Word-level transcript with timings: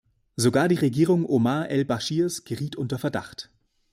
Sogar 0.35 0.67
die 0.67 0.77
Regierung 0.79 1.27
Omar 1.27 1.69
El 1.69 1.85
Bashirs 1.85 2.43
geriet 2.43 2.75
unter 2.75 2.97
Verdacht. 2.97 3.51